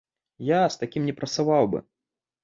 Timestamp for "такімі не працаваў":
0.83-1.69